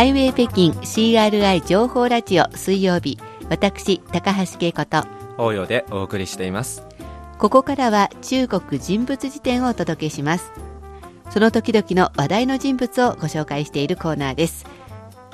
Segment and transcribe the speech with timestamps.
[0.00, 3.18] ハイウェイ北京 CRI 情報ラジオ水曜日
[3.50, 5.06] 私高橋恵子と
[5.36, 6.86] 応用でお送りしています。
[7.36, 10.52] ここからは中国人物辞典をお届けします。
[11.28, 14.64] その時々の話題の人物をご紹介しているコーナーです。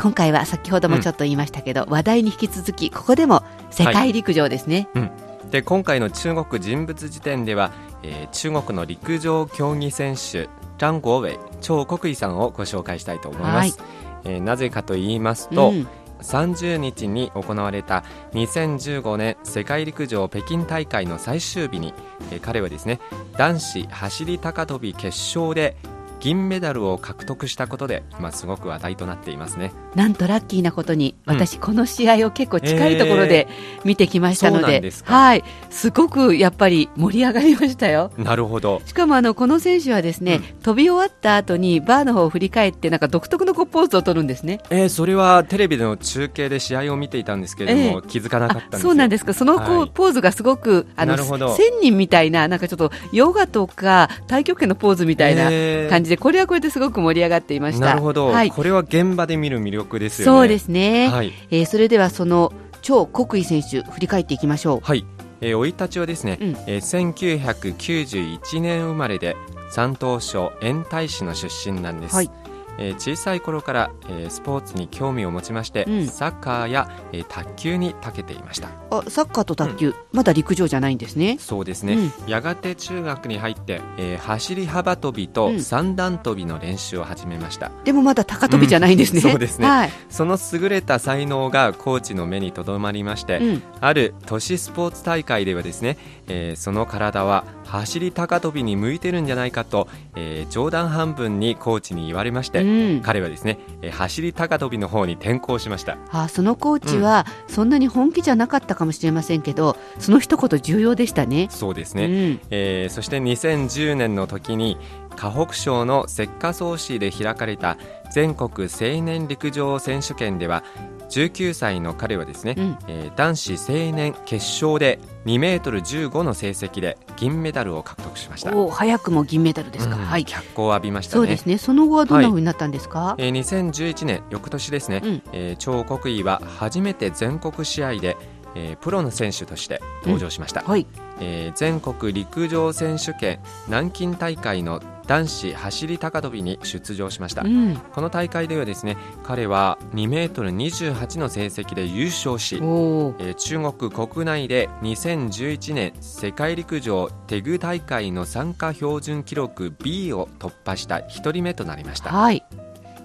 [0.01, 5.13] 今回は先ほどもちょっと言いましたけど、うん、話題に引き続きここでも世界陸上ですね、はい。
[5.45, 7.71] うん、で今回の中国人物辞典では、
[8.03, 15.89] えー、中国の陸上競技選手張国偉張国威さんをご紹介したいと思います、はい、えー、なぜかと言いますと、うん。
[16.21, 18.03] 30日に行われた
[18.33, 21.93] 2015年世界陸上北京大会の最終日に、
[22.31, 23.01] え彼はですね
[23.37, 25.77] 男子走り高跳び決勝で
[26.21, 29.73] 銀メダルを獲得したことで、まあ、すごく話題となっていますね。
[29.95, 33.49] なんとラッキーなことに、私、この試合を結構近いところで
[33.85, 38.11] 見てきましたので、えー、はい、すごくやっぱり盛り上がりましたよ。
[38.17, 38.83] なるほど。
[38.85, 44.61] しかもあのこの選手はですね、うん、飛び終わった後にバーの方を振り返ってなんか独特のポーズを取るんですね。
[44.71, 49.35] えー、それはテレビでの中継で試合を見ていたんですけれども、えー、気づかなかったそうなんですか。
[49.35, 51.17] そのこう、はい、ポーズがすごくあの
[51.57, 55.45] 千人みたいななんかちょっとヨガとか太極拳のポーズみたいな
[55.91, 57.87] 感じで、これはこれですごく盛り上がっていました。
[57.87, 60.39] なるほど、はい、これは現場で見る魅力ですよね。
[60.39, 64.81] そうですね、はい、えー、それではその超国威選手振り返っていきましょう。
[64.83, 65.05] はい。
[65.41, 69.37] えー、生い立ちはですね、うん、えー、1991年生まれで
[69.71, 72.31] 山東省延泰市の出身なんです、はい
[72.79, 78.69] えー、小さい頃から、えー、スポーツに興味を持ちまして、うん、サッカーや、えー、卓球に長けていました。
[78.91, 81.37] あサッカーと卓球、うん、まだ陸上じゃないんですね。
[81.41, 93.41] そうですね、うん、やがて中学に入って、えー、走り幅跳びと三段跳びの練習を始めました、でもまだ高跳びじゃないんですね、そうですね、はい、その優れた才能がコーチの目にとどまりまして、
[93.81, 111.49] ある都市スポーツ大会ではですね、えー、その体は走り高跳びに向いてるんじゃないかと、えー、冗談半分にコーチに言われまして、うん、彼はですね、えー、走り高跳びの方に転向しました、あ、そのコーチは、そんなに本気じゃなかったかもしれませんけどその一言重要でしたね。
[111.51, 114.79] そうですね、うん、えー、そして2010年の時に
[115.17, 117.79] 河北省の石化総市で開かれた
[118.13, 120.63] 全国青年陸上選手権では
[121.11, 128.57] 19歳の彼はですね、うん、えー、男子青年決勝で2メートル15の成績で銀メダルを獲得しました。
[128.57, 130.25] お早くも銀メダルですか、うん、はい。
[130.25, 131.59] 脚光を浴びました、ね、そうですね。
[131.59, 138.17] その後はどんなふうになったんですか、はい、えー、2011年翌年ですね、うん、えー、張国威は初めて全国試合で
[138.57, 140.67] えー、プロの選手として登場しました、うん。
[140.69, 140.87] はい、
[141.21, 162.45] えー、全国陸上選手権南京大会の男子走り高跳びに出場しました、うん、この大会ではですね彼は2メートル28の成績で優勝し、えー、中国国内で2011年世界陸上テグ大会の参加標準記録 B を突破した1人目となりました、はい。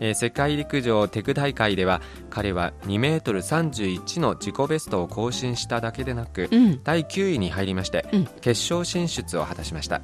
[0.02, 10.02] えー、世界陸上テク大会では彼は2メートル31の自己ベストを更新しただけでなく、うん、第9位に入りまして、うん、決勝進出を果たしました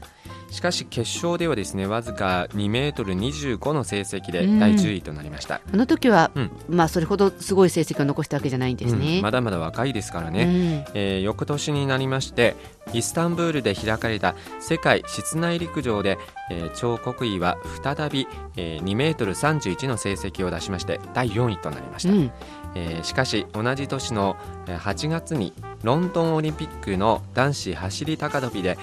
[0.50, 10.52] しかし決勝ではですねわずか2メートル25の成績で第10位となりました、うん、あの時は、うん、まあそれほどすごい成績を残したわけじゃないんですね、うん、まだまだ若いですからね、うん、
[10.94, 12.56] えー、翌年になりまして
[12.94, 16.18] イスタンブールで開かれた世界室内陸上で、
[16.50, 22.32] えー、張国威は再び、えー、2メートル31の成績を出しまして第4位となりました、うん、
[22.76, 24.38] えー、しかし同じ年の
[24.68, 25.54] 8月に
[25.84, 28.78] ロンドンオリンピックの男子走り高跳びで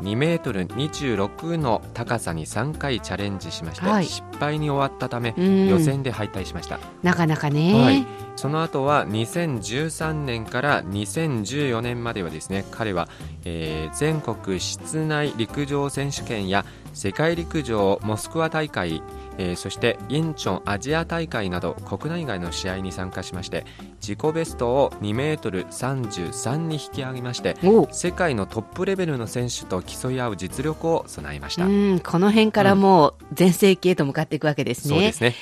[0.00, 6.78] 2メートル26の高さに3回チャレンジしまして、はい、失敗に終わったため予選で敗退しました。
[7.02, 13.08] なかなかね、はい、その後は2013年から2014年まではですね彼は、
[13.44, 19.02] えー、全国室内陸上選手権や世界陸上モスクワ大会
[19.38, 23.64] えー、そしてインチョンアジア大会など国内外の試合に参加しまして
[24.00, 27.56] 自己ベストを2メートル33に引き上げまして
[27.90, 31.64] 世界のトップレベルの選手と競い合う実力を備えました。
[31.64, 34.94] この辺からもう全盛期へと向かっていくわけですね。
[34.94, 35.34] そうですね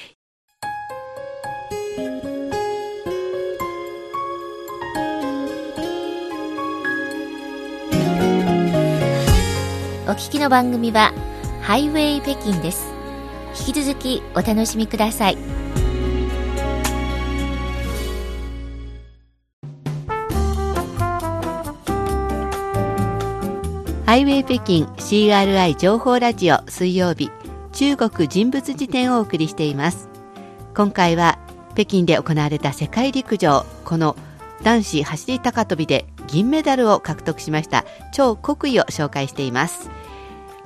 [10.14, 11.12] 聞きの番組は
[11.60, 12.86] ハイウェイ北京です。
[13.66, 15.36] 引き続きお楽しみください。
[24.06, 27.32] ハイウェイ北京 CRI 情報ラジオ水曜日
[27.72, 30.08] 中国人物辞典をお送りしています。
[30.76, 31.40] 今回は
[31.74, 34.14] 北京で行われた世界陸上この
[34.62, 39.90] 男子走り高跳びで銀メダルを獲得しました超国威を紹介しています。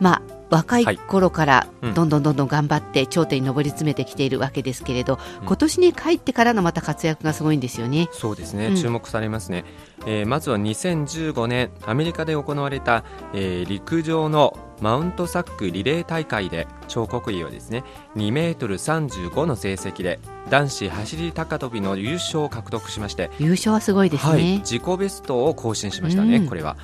[0.01, 8.09] まあ若い頃からどんどんどんどん頑張って頂点に上り詰めてきているわけですけれど、うん、今年に帰ってからのまた活躍がすごいんですよね。
[8.13, 9.65] そうですね、注目されますね。
[10.07, 13.05] えー、まずは2015年アメリカで行われた、
[13.35, 17.83] えー、陸上のマウントサックリレー大会で張国威はですね
[18.17, 26.77] 2メートル35の成績で男子走り高跳びの優勝を獲得しまして優勝はすごいですね、はい、自己ベストを更新しましたね、うん、これは。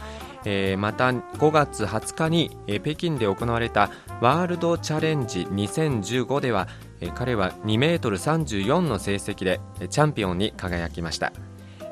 [0.44, 6.68] えー、また5月20日に、えー、北京で行われたワールドチャレンジ2015では、
[7.00, 11.32] えー、彼は2メートル34の成績でチャンピオンに輝きました、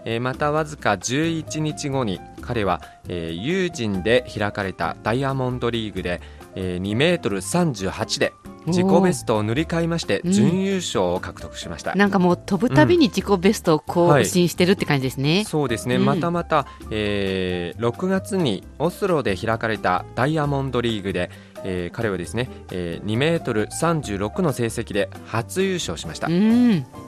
[0.04, 6.20] えー、またわずか11日後に彼は、えー、ユージンで開かれたダイヤモンドリーグで、
[6.54, 8.32] えー、2メートル38で
[8.66, 21.30] 自己ベストを塗り替えまして準優勝を獲得しました、うん、なんかもう飛ぶたびに自己ベストを更新してるって感じですね、うんはい、そうですね、うん、またまた、えー、6月にオスロで開かれたダイヤモンドリーグで、
[21.64, 26.28] えー、彼はですね、えー、2メートル36の成績で初優勝しました。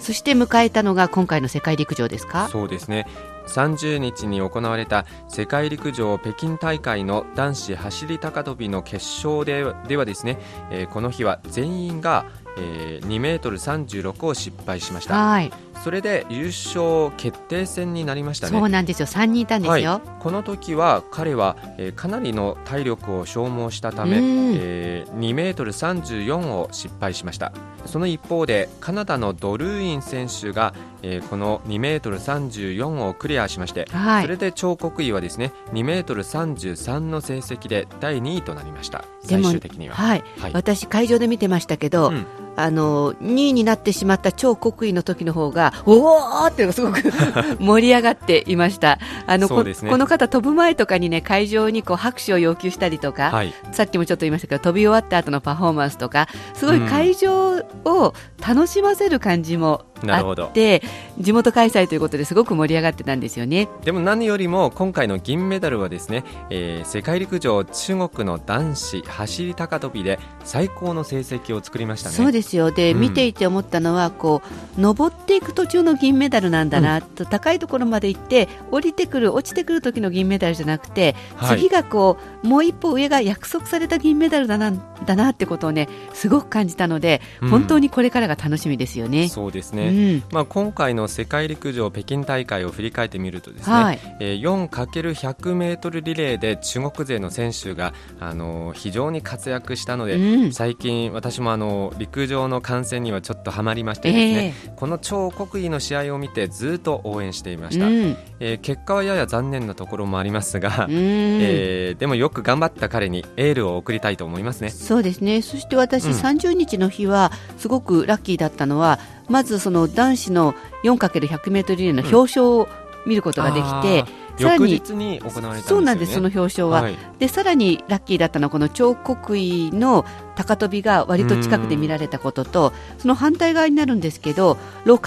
[0.00, 2.48] そして迎えたのが今回の世界陸上ですか？
[2.48, 3.06] そうですね。
[3.48, 10.38] 30日に行われた世界陸上北京大会の男子走り高跳びの決勝でではですね、
[10.70, 12.24] えー、この日は全員が、
[12.56, 15.14] えー、2メートル36を失敗しました。
[15.14, 15.52] はい。
[15.82, 18.58] それで優勝決定戦になりましたね。
[18.58, 19.06] そうなんですよ。
[19.06, 27.52] 3人いたんですよ、はい、この時は彼は、えー、かなりの体力を消耗したため、えー、2メートル34を失敗しました。
[27.84, 30.72] その一方でカナダのドルーイン選手が、
[31.02, 39.04] えー、この2メートル34をクリアしまして、はい、それで彫刻医はですね2メートル33の成績で第2位となりました。
[39.22, 47.00] 最終的には、はい、はい、私会場で見てましたけど、うんあの2位になってしまった超国威の時の方がおおってすごく
[47.58, 48.98] 盛り上がっていました。
[49.26, 58.14] あの、ね、この方飛ぶ前とかにね会場にこう拍手を要求したりとか、はい、さっきもちょっと言いましたけど飛び終わった後のパフォーマンスとかすごい会場を
[58.46, 60.82] 楽しませる感じもあって
[61.18, 63.68] 地元開催ということですごく盛り上がってたんですよね。
[63.84, 72.16] でも何よりも今回の銀メダルはですね、えー、世界陸上中国の男子走り高跳びで最高の成績を作りましたね。
[72.16, 72.70] そうですよ。
[72.70, 74.42] で、うん、見ていて思ったのはこ
[74.78, 84.72] う登っていく途中の銀メダルなんだな、うん、と高いところまで行って降りてくる落ちてくる時の銀メダルじゃなくて、はい、次がこうもう一歩上が約束された銀メダルだな
[85.04, 89.28] だなってことをねすごく感じたので、うん、本当にこれからが楽しみですよね。
[89.28, 115.42] そうですね、うん、まあ、今回の世界陸上北京大会を振り返ってみるとですね、はい、えー、4×100 メートルリレーで中国勢の選手が、あの非常に活躍したので、うん、最近私もあの陸上の観戦にはちょっとはまりましてですね、えー、この超国威の試合を見てずっと応援していました、うん、えー、結果はやや残念なところもありますが、うん、えー、でもよく頑張った彼にエールを送りたいと思いますねそうですね。
[115.42, 120.54] そして私、30日の日はすごくラッキーだったのはまずその男子の
[120.84, 122.68] 4×100 メートルリレーの表彰を
[123.04, 124.04] 見ることができて、
[124.34, 125.20] うん、さらにに、ね、
[125.62, 130.04] そうなんですその表彰は、はい、でさらにラッキーだったのはこの彫刻医の
[130.36, 134.98] 高跳びが割と近くで見られたこととその反対側になるんですけどロ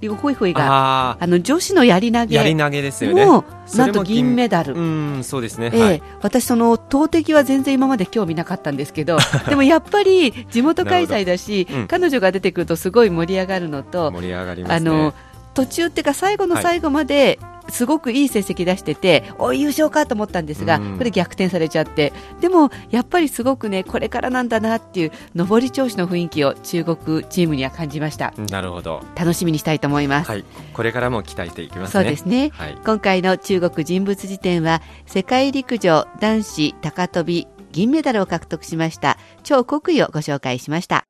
[0.00, 2.36] 開会ホイホイがあの女子のやり投げ。
[2.36, 3.24] やり投げですよね。
[3.24, 4.74] なんと銀メダル。
[4.74, 4.80] う
[5.18, 15.14] んそうですね、えー、はい、私その投擲は全然今まで興味なかったんですけど でもやっぱり地元開催だし、うん、彼女が出てくるとすごい盛り上がるのと盛り上がります、ね、あの
[15.54, 22.12] 途中っていうか最後の最後まで、すごくいい成績出しててお優勝かと思ったんですが、これ逆転されちゃって。
[22.40, 28.32] でもやっぱりすごくねこれからなんだなっていう上り調子の雰囲気を中国チームには感じました。
[28.50, 29.02] なるほど。
[29.14, 41.06] 楽しみにしたいと思います、はい、これからも期待していきます、ね、そうですね、はい、今回の中国人物辞典は世界陸上男子高跳び銀メダルを獲得しました超国威をご紹介しました